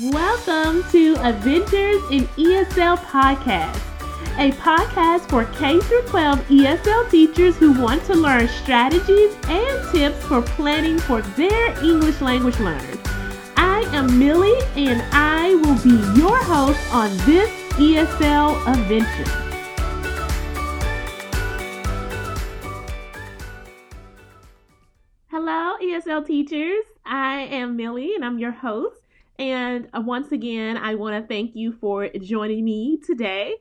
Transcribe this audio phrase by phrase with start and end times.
[0.00, 3.76] Welcome to Adventures in ESL Podcast,
[4.38, 10.40] a podcast for K 12 ESL teachers who want to learn strategies and tips for
[10.40, 12.96] planning for their English language learners.
[13.58, 19.30] I am Millie and I will be your host on this ESL adventure.
[25.28, 26.82] Hello, ESL teachers.
[27.04, 29.01] I am Millie and I'm your host.
[29.38, 33.56] And uh, once again, I want to thank you for joining me today.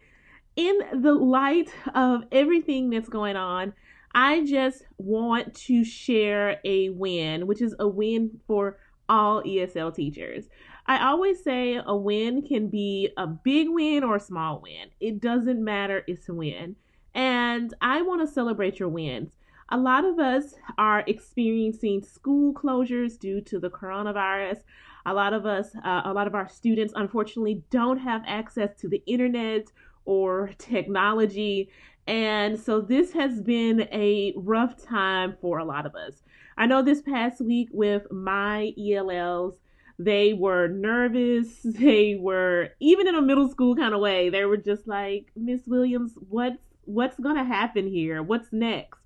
[0.55, 3.73] In the light of everything that's going on,
[4.13, 10.45] I just want to share a win, which is a win for all ESL teachers.
[10.87, 14.89] I always say a win can be a big win or a small win.
[14.99, 16.75] It doesn't matter, it's a win.
[17.13, 19.31] And I want to celebrate your wins.
[19.69, 24.59] A lot of us are experiencing school closures due to the coronavirus.
[25.05, 28.87] A lot of us, uh, a lot of our students, unfortunately, don't have access to
[28.87, 29.71] the internet
[30.05, 31.69] or technology.
[32.07, 36.23] And so this has been a rough time for a lot of us.
[36.57, 39.55] I know this past week with my ELLs,
[39.97, 41.59] they were nervous.
[41.63, 44.29] They were even in a middle school kind of way.
[44.29, 48.23] They were just like, Miss Williams, what's what's gonna happen here?
[48.23, 48.99] What's next?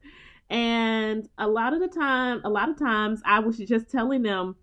[0.50, 4.56] And a lot of the time, a lot of times I was just telling them,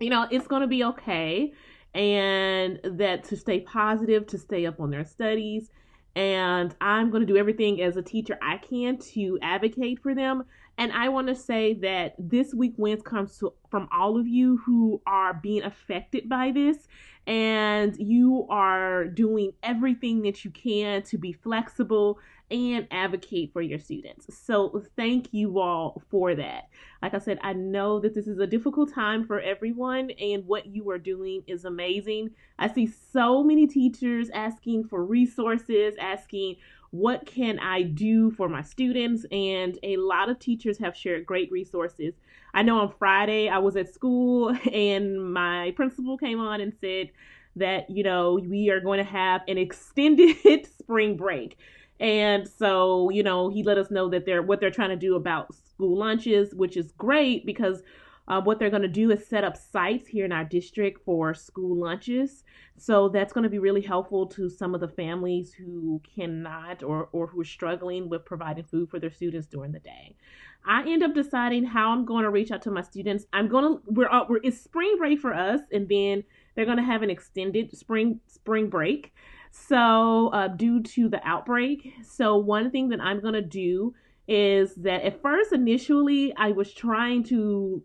[0.00, 1.52] you know, it's going to be okay.
[1.94, 5.70] And that to stay positive, to stay up on their studies.
[6.14, 10.44] And I'm going to do everything as a teacher I can to advocate for them.
[10.78, 14.58] And I want to say that this week wins comes to, from all of you
[14.64, 16.86] who are being affected by this
[17.26, 22.18] and you are doing everything that you can to be flexible
[22.50, 24.26] and advocate for your students.
[24.36, 26.68] So, thank you all for that.
[27.02, 30.66] Like I said, I know that this is a difficult time for everyone, and what
[30.66, 32.30] you are doing is amazing.
[32.58, 36.56] I see so many teachers asking for resources, asking,
[36.90, 39.26] what can I do for my students?
[39.30, 42.14] And a lot of teachers have shared great resources.
[42.54, 47.10] I know on Friday I was at school and my principal came on and said
[47.56, 51.58] that, you know, we are going to have an extended spring break.
[51.98, 55.16] And so, you know, he let us know that they're what they're trying to do
[55.16, 57.82] about school lunches, which is great because
[58.28, 61.32] uh, what they're going to do is set up sites here in our district for
[61.32, 62.44] school lunches.
[62.76, 67.08] So that's going to be really helpful to some of the families who cannot or,
[67.12, 70.16] or who are struggling with providing food for their students during the day.
[70.66, 73.24] I end up deciding how I'm going to reach out to my students.
[73.32, 76.24] I'm going to we're, we're it's spring break for us, and then
[76.54, 79.14] they're going to have an extended spring spring break.
[79.68, 83.94] So, uh, due to the outbreak, so one thing that I'm to do
[84.28, 87.82] is that at first, initially, I was trying to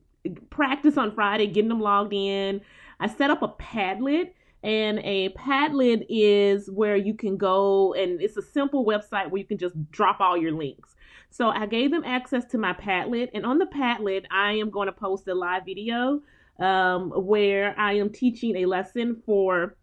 [0.51, 2.61] practice on Friday, getting them logged in.
[2.99, 4.33] I set up a Padlet,
[4.63, 9.47] and a Padlet is where you can go, and it's a simple website where you
[9.47, 10.95] can just drop all your links.
[11.31, 14.87] So I gave them access to my Padlet, and on the Padlet, I am going
[14.87, 16.21] to post a live video
[16.59, 19.75] um, where I am teaching a lesson for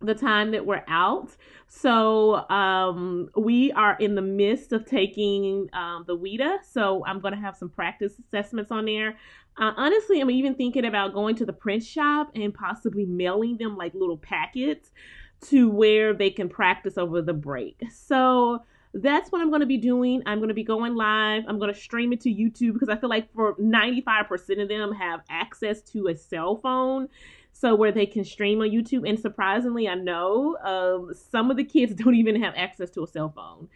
[0.00, 1.36] the time that we're out.
[1.68, 6.58] So um, we are in the midst of taking um, the WIDA.
[6.70, 9.16] So I'm going to have some practice assessments on there.
[9.58, 13.76] Uh, honestly, I'm even thinking about going to the print shop and possibly mailing them
[13.76, 14.90] like little packets
[15.48, 17.80] to where they can practice over the break.
[17.90, 18.62] So
[18.94, 20.22] that's what I'm going to be doing.
[20.26, 21.44] I'm going to be going live.
[21.48, 24.92] I'm going to stream it to YouTube because I feel like for 95% of them
[24.92, 27.08] have access to a cell phone
[27.58, 29.08] so where they can stream on YouTube.
[29.08, 33.06] And surprisingly, I know um, some of the kids don't even have access to a
[33.06, 33.68] cell phone.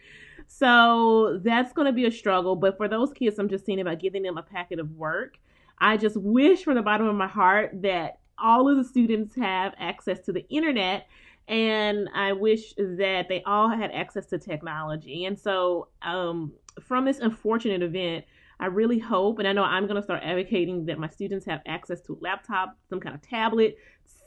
[0.47, 2.55] So that's going to be a struggle.
[2.55, 5.37] But for those kids, I'm just saying about giving them a packet of work.
[5.79, 9.73] I just wish from the bottom of my heart that all of the students have
[9.79, 11.07] access to the internet
[11.47, 15.25] and I wish that they all had access to technology.
[15.25, 18.25] And so, um, from this unfortunate event,
[18.61, 21.61] I really hope, and I know I'm going to start advocating that my students have
[21.65, 23.75] access to a laptop, some kind of tablet,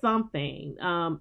[0.01, 0.77] something.
[0.81, 1.21] Um,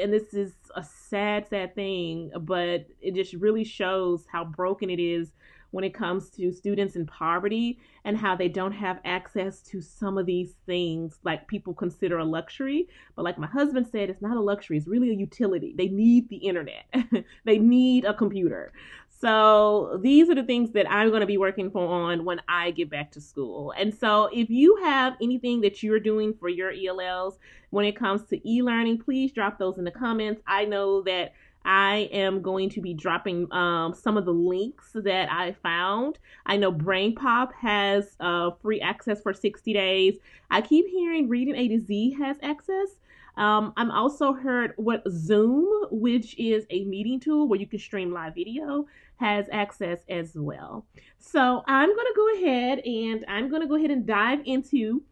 [0.00, 4.98] and this is a sad, sad thing, but it just really shows how broken it
[4.98, 5.32] is
[5.70, 10.16] when it comes to students in poverty and how they don't have access to some
[10.16, 12.88] of these things like people consider a luxury.
[13.14, 15.74] But like my husband said, it's not a luxury, it's really a utility.
[15.76, 16.86] They need the internet,
[17.44, 18.72] they need a computer.
[19.18, 22.90] So these are the things that I'm going to be working on when I get
[22.90, 23.72] back to school.
[23.78, 27.38] And so if you have anything that you're doing for your ELLs
[27.70, 30.42] when it comes to e-learning, please drop those in the comments.
[30.46, 31.32] I know that
[31.64, 36.18] I am going to be dropping um, some of the links that I found.
[36.44, 40.18] I know BrainPop has uh, free access for 60 days.
[40.50, 42.96] I keep hearing Reading A to Z has access.
[43.36, 48.12] Um, I'm also heard what Zoom, which is a meeting tool where you can stream
[48.12, 48.86] live video,
[49.16, 50.86] has access as well.
[51.18, 55.02] So I'm going to go ahead and I'm going to go ahead and dive into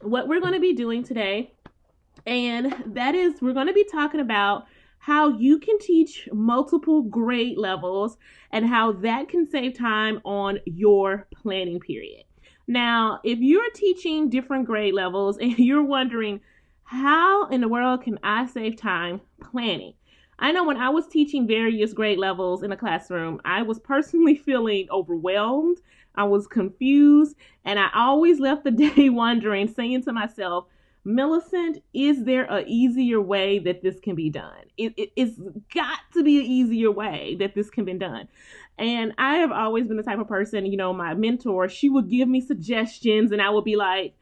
[0.00, 1.52] what we're going to be doing today.
[2.26, 4.66] And that is, we're going to be talking about
[4.98, 8.18] how you can teach multiple grade levels
[8.52, 12.24] and how that can save time on your planning period.
[12.68, 16.40] Now, if you're teaching different grade levels and you're wondering,
[16.90, 19.94] how in the world can I save time planning?
[20.40, 24.34] I know when I was teaching various grade levels in a classroom, I was personally
[24.44, 25.78] feeling overwhelmed.
[26.16, 30.66] I was confused, and I always left the day wondering, saying to myself,
[31.04, 34.64] Millicent, is there a easier way that this can be done?
[34.76, 35.38] It, it, it's
[35.72, 38.26] got to be an easier way that this can be done.
[38.78, 42.10] And I have always been the type of person, you know, my mentor, she would
[42.10, 44.16] give me suggestions, and I would be like,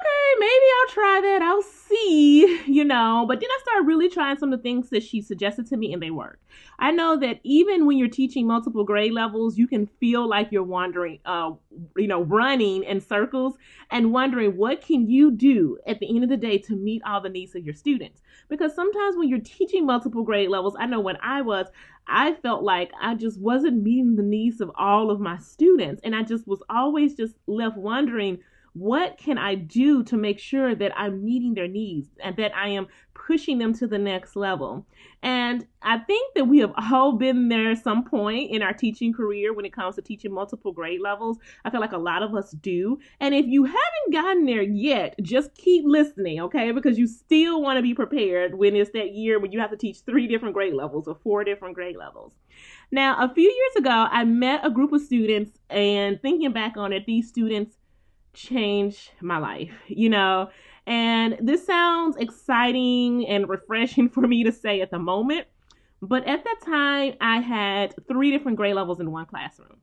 [0.00, 1.42] okay, maybe I'll try that.
[1.42, 3.24] I'll see, you know.
[3.28, 5.92] But then I started really trying some of the things that she suggested to me,
[5.92, 6.40] and they work.
[6.78, 10.62] I know that even when you're teaching multiple grade levels, you can feel like you're
[10.62, 11.52] wandering, uh,
[11.96, 13.56] you know, running in circles
[13.90, 17.20] and wondering what can you do at the end of the day to meet all
[17.20, 18.22] the needs of your students.
[18.48, 21.66] Because sometimes when you're teaching multiple grade levels, I know when I was,
[22.06, 26.14] I felt like I just wasn't meeting the needs of all of my students, and
[26.14, 28.38] I just was always just left wondering
[28.76, 32.68] what can I do to make sure that I'm meeting their needs and that I
[32.68, 34.86] am pushing them to the next level?
[35.22, 39.14] And I think that we have all been there at some point in our teaching
[39.14, 41.38] career when it comes to teaching multiple grade levels.
[41.64, 42.98] I feel like a lot of us do.
[43.18, 46.70] And if you haven't gotten there yet, just keep listening, okay?
[46.72, 49.78] Because you still want to be prepared when it's that year when you have to
[49.78, 52.32] teach three different grade levels or four different grade levels.
[52.90, 56.92] Now, a few years ago, I met a group of students, and thinking back on
[56.92, 57.76] it, these students
[58.36, 60.50] changed my life, you know.
[60.86, 65.48] And this sounds exciting and refreshing for me to say at the moment,
[66.00, 69.78] but at that time, I had three different grade levels in one classroom.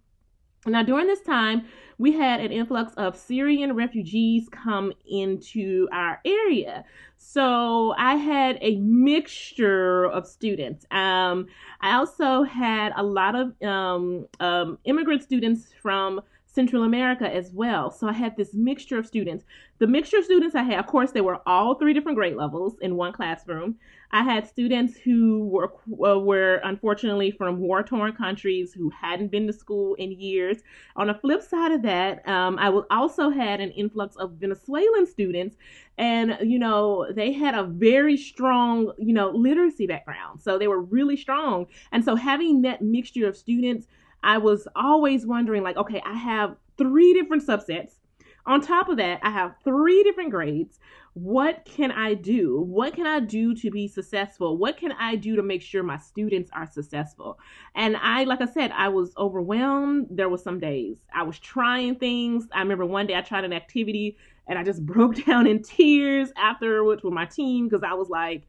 [0.65, 1.65] Now, during this time,
[1.97, 6.85] we had an influx of Syrian refugees come into our area.
[7.17, 10.85] So I had a mixture of students.
[10.91, 11.47] Um,
[11.81, 16.21] I also had a lot of um, um, immigrant students from
[16.53, 17.89] Central America as well.
[17.89, 19.43] So I had this mixture of students.
[19.79, 22.75] The mixture of students I had, of course, they were all three different grade levels
[22.81, 23.75] in one classroom.
[24.11, 25.73] I had students who were
[26.07, 30.59] uh, were unfortunately from war torn countries who hadn't been to school in years.
[30.95, 35.57] On the flip side of that, um, I also had an influx of Venezuelan students,
[35.97, 40.81] and you know they had a very strong you know literacy background, so they were
[40.81, 41.65] really strong.
[41.91, 43.87] And so having that mixture of students
[44.23, 47.95] I was always wondering, like, okay, I have three different subsets.
[48.45, 50.79] On top of that, I have three different grades.
[51.13, 52.59] What can I do?
[52.59, 54.57] What can I do to be successful?
[54.57, 57.39] What can I do to make sure my students are successful?
[57.75, 60.07] And I, like I said, I was overwhelmed.
[60.09, 62.47] There were some days I was trying things.
[62.51, 64.17] I remember one day I tried an activity
[64.47, 68.43] and I just broke down in tears afterwards with my team because I was like,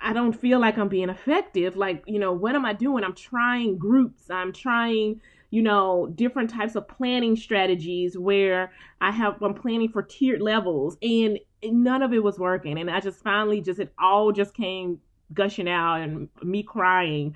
[0.00, 1.76] I don't feel like I'm being effective.
[1.76, 3.04] Like, you know, what am I doing?
[3.04, 4.30] I'm trying groups.
[4.30, 5.20] I'm trying,
[5.50, 10.98] you know, different types of planning strategies where I have I'm planning for tiered levels
[11.02, 12.78] and none of it was working.
[12.78, 15.00] And I just finally just it all just came
[15.32, 17.34] gushing out and me crying.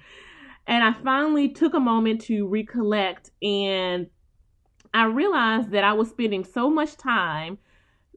[0.67, 4.09] And I finally took a moment to recollect and
[4.93, 7.59] I realized that I was spending so much time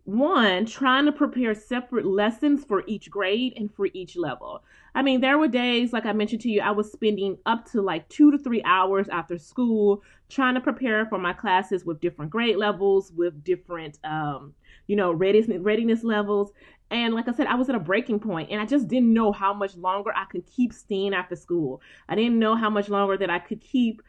[0.03, 4.63] one, trying to prepare separate lessons for each grade and for each level.
[4.93, 7.81] I mean, there were days, like I mentioned to you, I was spending up to
[7.81, 12.31] like two to three hours after school trying to prepare for my classes with different
[12.31, 14.53] grade levels, with different, um,
[14.88, 16.51] you know, readiness, readiness levels.
[16.89, 19.31] And like I said, I was at a breaking point and I just didn't know
[19.31, 21.81] how much longer I could keep staying after school.
[22.10, 24.01] I didn't know how much longer that I could keep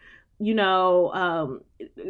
[0.43, 1.61] you know, um,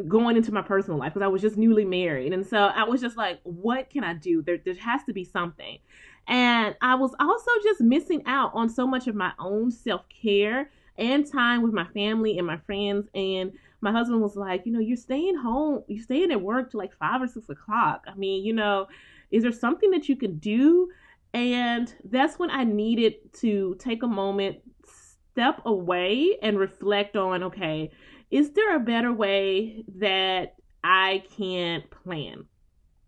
[0.09, 2.33] going into my personal life because I was just newly married.
[2.33, 4.41] And so I was just like, what can I do?
[4.41, 5.79] There, there has to be something.
[6.27, 10.71] And I was also just missing out on so much of my own self care
[10.97, 13.07] and time with my family and my friends.
[13.15, 16.81] And my husband was like, you know, you're staying home, you're staying at work till
[16.81, 18.05] like five or six o'clock.
[18.07, 18.87] I mean, you know,
[19.31, 20.89] is there something that you can do?
[21.35, 24.59] And that's when I needed to take a moment,
[25.33, 27.91] step away, and reflect on, okay,
[28.33, 32.47] is there a better way that I can plan?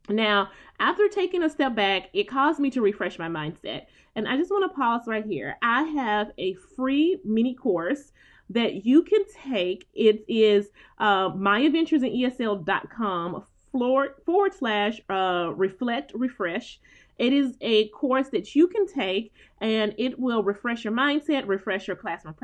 [0.09, 3.87] Now, after taking a step back, it caused me to refresh my mindset.
[4.15, 5.57] And I just want to pause right here.
[5.63, 8.13] I have a free mini course
[8.51, 9.89] that you can take.
[9.95, 10.67] It is
[10.99, 16.79] uh, myadventuresinESL.com forward, forward slash uh, reflect refresh.
[17.19, 19.33] It is a course that you can take
[19.65, 22.35] and it will refresh your mindset, refresh your classroom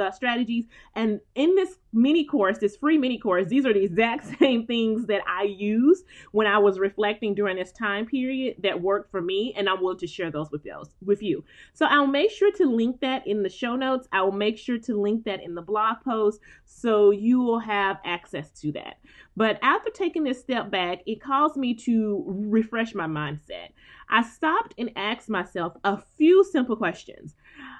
[0.00, 0.66] uh, strategies.
[0.94, 5.06] And in this mini course, this free mini course, these are the exact same things
[5.06, 9.52] that I used when I was reflecting during this time period that worked for me,
[9.56, 11.42] and I'm willing to share those with those with you.
[11.72, 14.06] So I'll make sure to link that in the show notes.
[14.12, 17.98] I will make sure to link that in the blog post so you will have
[18.04, 18.98] access to that.
[19.36, 23.70] But after taking this step back, it caused me to refresh my mindset.
[24.10, 27.34] I stopped and asked myself a few simple questions.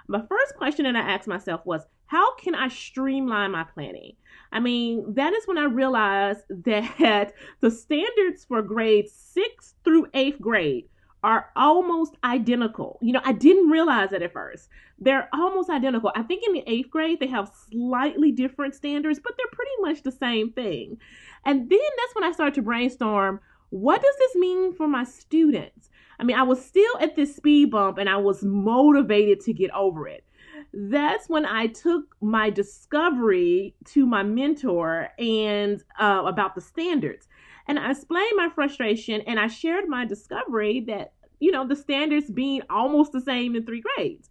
[0.09, 4.13] My first question that I asked myself was, how can I streamline my planning?
[4.51, 10.41] I mean, that is when I realized that the standards for grades sixth through eighth
[10.41, 10.87] grade
[11.25, 12.99] are almost identical.
[13.03, 14.69] You know, I didn't realize it at first.
[15.01, 16.13] They're almost identical.
[16.15, 20.03] I think in the eighth grade, they have slightly different standards, but they're pretty much
[20.03, 20.99] the same thing.
[21.45, 23.41] And then that's when I started to brainstorm
[23.71, 25.91] what does this mean for my students?
[26.19, 29.71] I mean, I was still at this speed bump and I was motivated to get
[29.71, 30.25] over it.
[30.73, 37.29] That's when I took my discovery to my mentor and uh, about the standards.
[37.67, 42.31] And I explained my frustration and I shared my discovery that, you know, the standards
[42.31, 44.31] being almost the same in three grades.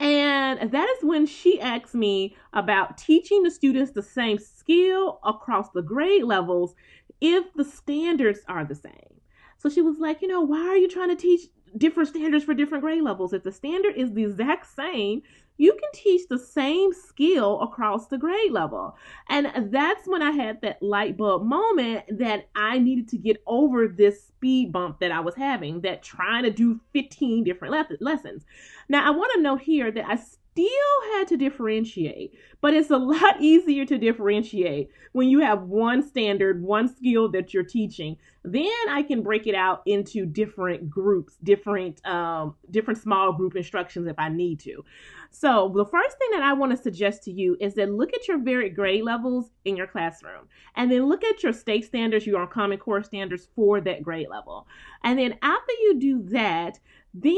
[0.00, 5.70] And that is when she asked me about teaching the students the same skill across
[5.72, 6.74] the grade levels
[7.20, 9.20] if the standards are the same.
[9.58, 11.42] So she was like, you know, why are you trying to teach
[11.76, 13.32] different standards for different grade levels?
[13.32, 15.22] If the standard is the exact same,
[15.58, 18.96] you can teach the same skill across the grade level.
[19.28, 23.86] And that's when I had that light bulb moment that I needed to get over
[23.86, 28.46] this speed bump that I was having, that trying to do 15 different le- lessons.
[28.88, 32.96] Now, I want to note here that I still had to differentiate, but it's a
[32.96, 38.16] lot easier to differentiate when you have one standard, one skill that you're teaching.
[38.42, 44.06] Then I can break it out into different groups, different um, different small group instructions
[44.06, 44.84] if I need to.
[45.30, 48.26] So the first thing that I want to suggest to you is that look at
[48.26, 52.46] your varied grade levels in your classroom, and then look at your state standards, your
[52.46, 54.66] Common Core standards for that grade level.
[55.04, 56.80] And then after you do that,
[57.12, 57.36] then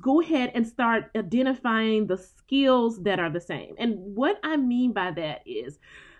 [0.00, 3.74] go ahead and start identifying the skills that are the same.
[3.78, 5.78] And what I mean by that is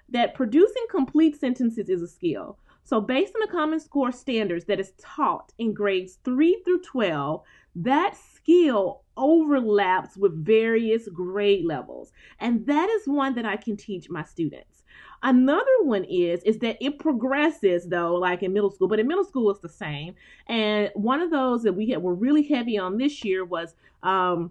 [0.08, 2.58] that producing complete sentences is a skill.
[2.84, 7.42] So, based on the Common Core standards that is taught in grades 3 through 12,
[7.76, 12.12] that skill overlaps with various grade levels.
[12.40, 14.84] And that is one that I can teach my students.
[15.22, 19.24] Another one is is that it progresses though, like in middle school, but in middle
[19.24, 20.14] school it's the same.
[20.48, 24.50] And one of those that we had, were really heavy on this year was um,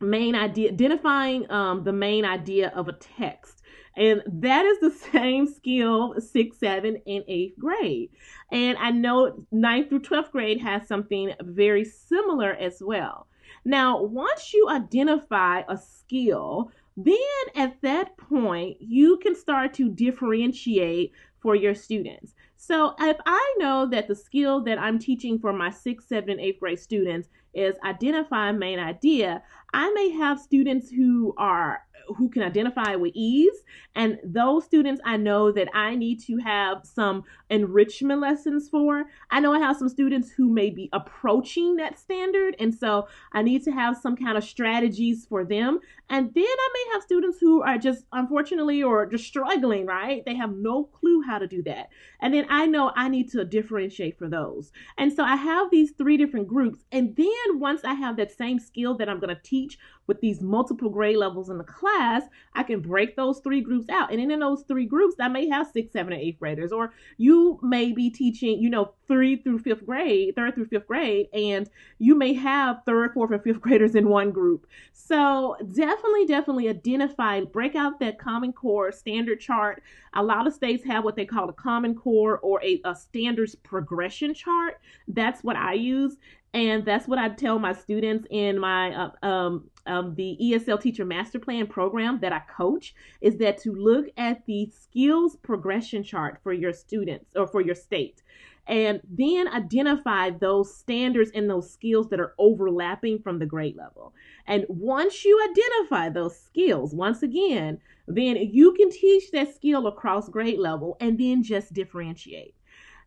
[0.00, 3.62] main idea, identifying um, the main idea of a text.
[3.96, 8.10] And that is the same skill, sixth, seventh, and eighth grade.
[8.50, 13.26] And I know ninth through 12th grade has something very similar as well.
[13.64, 17.16] Now, once you identify a skill, then
[17.54, 22.34] at that point, you can start to differentiate for your students.
[22.62, 26.40] So if I know that the skill that I'm teaching for my sixth, seventh, and
[26.40, 31.82] eighth grade students is identify main idea, I may have students who are
[32.14, 33.62] who can identify with ease.
[33.94, 39.04] And those students I know that I need to have some enrichment lessons for.
[39.30, 42.56] I know I have some students who may be approaching that standard.
[42.58, 45.80] And so I need to have some kind of strategies for them.
[46.08, 50.24] And then I may have students who are just unfortunately or just struggling, right?
[50.24, 51.88] They have no clue how to do that.
[52.20, 54.72] And then I know I need to differentiate for those.
[54.98, 56.84] And so I have these three different groups.
[56.92, 59.78] And then once I have that same skill that I'm going to teach
[60.10, 62.24] with these multiple grade levels in the class,
[62.54, 64.12] I can break those three groups out.
[64.12, 67.60] And in those three groups, I may have six, seven, or eighth graders, or you
[67.62, 72.16] may be teaching, you know, three through fifth grade, third through fifth grade, and you
[72.16, 74.66] may have third, fourth, and fifth graders in one group.
[74.92, 79.80] So definitely, definitely identify, break out that Common Core standard chart.
[80.14, 83.54] A lot of states have what they call a Common Core or a, a standards
[83.54, 84.80] progression chart.
[85.06, 86.16] That's what I use
[86.52, 91.04] and that's what I tell my students in my uh, um, um, the ESL Teacher
[91.04, 96.40] Master Plan program that I coach is that to look at the skills progression chart
[96.42, 98.22] for your students or for your state,
[98.70, 104.14] and then identify those standards and those skills that are overlapping from the grade level.
[104.46, 110.28] And once you identify those skills, once again, then you can teach that skill across
[110.28, 112.54] grade level and then just differentiate.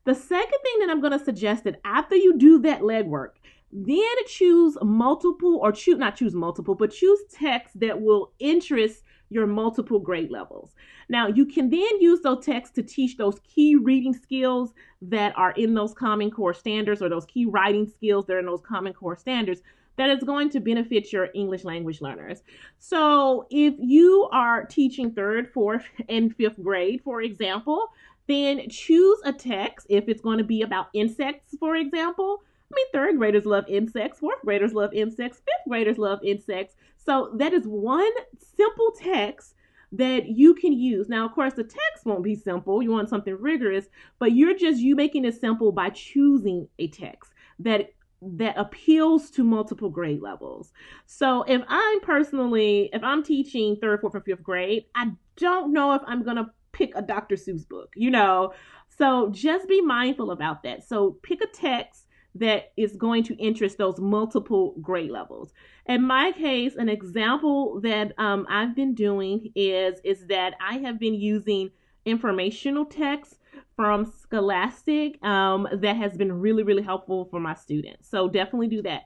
[0.04, 3.36] The second thing that I'm going to suggest that after you do that legwork,
[3.72, 9.03] then choose multiple or choose not choose multiple, but choose texts that will interest
[9.34, 10.72] your multiple grade levels.
[11.10, 15.52] Now, you can then use those texts to teach those key reading skills that are
[15.52, 18.94] in those Common Core standards or those key writing skills that are in those Common
[18.94, 19.62] Core standards
[19.96, 22.42] that is going to benefit your English language learners.
[22.80, 27.90] So, if you are teaching third, fourth, and fifth grade, for example,
[28.28, 32.44] then choose a text if it's going to be about insects, for example.
[32.74, 36.76] I mean, third graders love insects, fourth graders love insects, fifth graders love insects.
[36.98, 39.54] So that is one simple text
[39.92, 41.08] that you can use.
[41.08, 42.82] Now, of course, the text won't be simple.
[42.82, 43.86] You want something rigorous,
[44.18, 47.94] but you're just you making it simple by choosing a text that
[48.26, 50.72] that appeals to multiple grade levels.
[51.06, 55.94] So if I'm personally, if I'm teaching third, fourth, or fifth grade, I don't know
[55.94, 57.36] if I'm gonna pick a Dr.
[57.36, 58.54] Seuss book, you know.
[58.98, 60.88] So just be mindful about that.
[60.88, 65.54] So pick a text that is going to interest those multiple grade levels.
[65.86, 71.00] In my case, an example that um, I've been doing is is that I have
[71.00, 71.72] been using
[72.06, 73.40] informational text
[73.76, 78.10] from Scholastic um, that has been really really helpful for my students.
[78.10, 79.04] So definitely do that.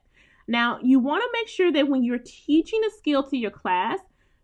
[0.48, 4.00] Now you want to make sure that when you're teaching a skill to your class,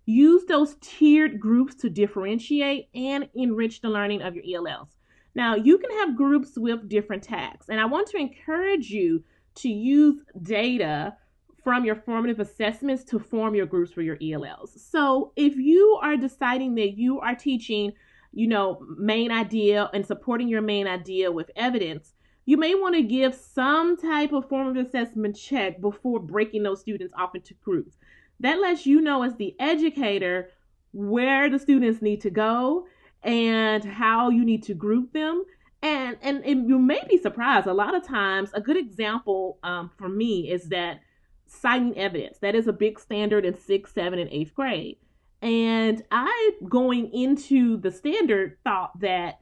[0.05, 4.89] use those tiered groups to differentiate and enrich the learning of your ELLs.
[5.35, 9.23] Now, you can have groups with different tags, and I want to encourage you
[9.55, 11.15] to use data
[11.63, 14.77] from your formative assessments to form your groups for your ELLs.
[14.79, 17.93] So, if you are deciding that you are teaching,
[18.31, 22.13] you know, main idea and supporting your main idea with evidence,
[22.45, 27.13] you may want to give some type of formative assessment check before breaking those students
[27.17, 27.97] off into groups.
[28.39, 30.49] That lets you know as the educator
[30.91, 32.85] where the students need to go
[33.23, 35.43] and how you need to group them.
[35.81, 37.67] And, and, and you may be surprised.
[37.67, 41.01] A lot of times, a good example um, for me is that
[41.45, 42.37] citing evidence.
[42.39, 44.97] That is a big standard in sixth, seventh, and eighth grade.
[45.41, 49.41] And I, going into the standard, thought that,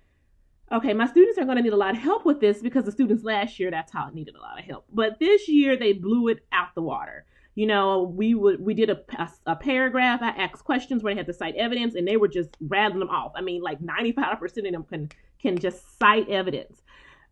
[0.71, 2.91] okay, my students are going to need a lot of help with this because the
[2.91, 4.85] students last year, that's how it needed a lot of help.
[4.91, 8.89] But this year, they blew it out the water you know, we would we did
[8.89, 10.21] a, a, a, paragraph.
[10.21, 13.09] I asked questions where they had to cite evidence, and they were just rattling them
[13.09, 13.33] off.
[13.35, 15.09] I mean, like ninety five percent of them can
[15.41, 16.81] can just cite evidence.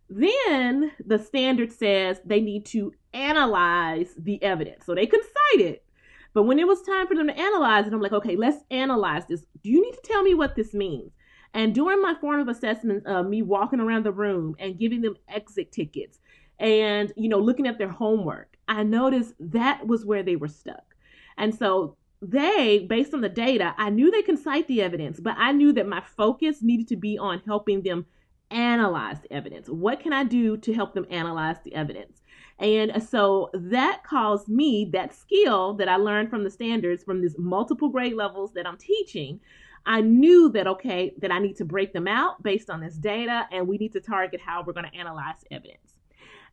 [0.09, 5.85] Then the standard says they need to analyze the evidence, so they can cite it.
[6.33, 9.25] But when it was time for them to analyze it, I'm like, okay, let's analyze
[9.27, 9.45] this.
[9.63, 11.11] Do you need to tell me what this means?
[11.53, 15.71] And during my formative assessment, uh, me walking around the room and giving them exit
[15.71, 16.19] tickets
[16.59, 20.95] and you know looking at their homework i noticed that was where they were stuck.
[21.37, 25.35] And so they based on the data i knew they can cite the evidence but
[25.37, 28.05] i knew that my focus needed to be on helping them
[28.51, 29.69] analyze the evidence.
[29.69, 32.21] What can i do to help them analyze the evidence?
[32.59, 37.37] And so that caused me that skill that i learned from the standards from these
[37.37, 39.39] multiple grade levels that i'm teaching.
[39.85, 43.47] I knew that, okay, that I need to break them out based on this data
[43.51, 45.93] and we need to target how we're going to analyze evidence.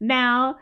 [0.00, 0.58] Now,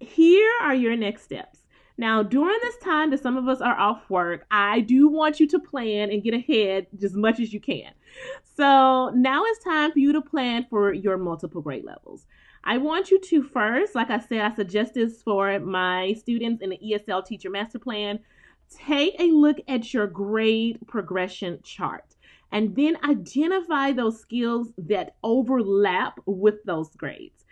[0.00, 1.60] here are your next steps.
[1.96, 5.46] Now, during this time that some of us are off work, I do want you
[5.48, 7.92] to plan and get ahead as much as you can.
[8.56, 12.26] So, now it's time for you to plan for your multiple grade levels.
[12.64, 16.70] I want you to first, like I said, I suggest this for my students in
[16.70, 18.18] the ESL Teacher Master Plan.
[18.74, 22.16] Take a look at your grade progression chart
[22.50, 27.44] and then identify those skills that overlap with those grades.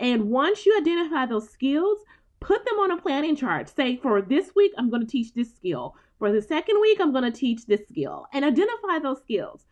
[0.00, 1.98] And once you identify those skills,
[2.40, 3.68] put them on a planning chart.
[3.68, 5.94] Say, for this week, I'm going to teach this skill.
[6.18, 9.66] For the second week, I'm going to teach this skill and identify those skills.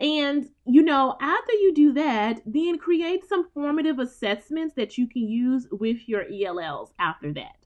[0.00, 5.28] And, you know, after you do that, then create some formative assessments that you can
[5.28, 7.56] use with your ELLs after that.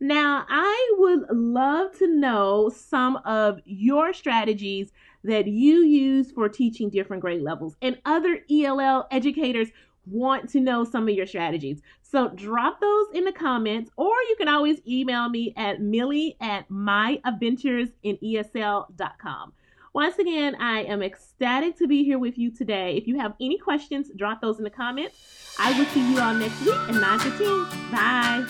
[0.00, 6.90] Now, I would love to know some of your strategies that you use for teaching
[6.90, 9.68] different grade levels and other ELL educators
[10.06, 11.82] want to know some of your strategies.
[12.02, 16.68] So drop those in the comments, or you can always email me at millie at
[16.68, 19.52] myadventuresinesl.com.
[19.94, 22.96] Once again, I am ecstatic to be here with you today.
[22.96, 25.54] If you have any questions, drop those in the comments.
[25.58, 27.64] I will see you all next week at 9 15.
[27.90, 28.46] Bye.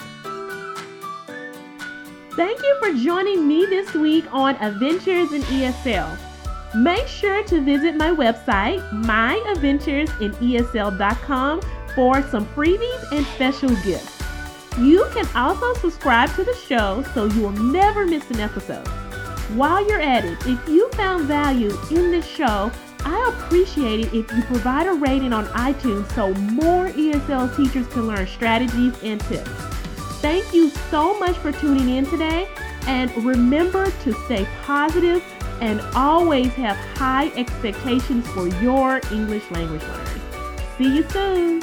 [2.35, 6.32] Thank you for joining me this week on Adventures in ESL.
[6.75, 11.61] Make sure to visit my website, myadventuresinesl.com,
[11.95, 14.19] for some freebies and special gifts.
[14.79, 18.89] You can also subscribe to the show so you will never miss an episode.
[19.55, 22.73] While you're at it, if you found value in this show,
[23.05, 28.07] I appreciate it if you provide a rating on iTunes so more ESL teachers can
[28.07, 29.51] learn strategies and tips.
[30.23, 32.49] Thank you so much for tuning in today,
[32.87, 35.23] and remember to stay positive
[35.63, 40.21] and always have high expectations for your English language learners.
[40.77, 41.63] See you soon.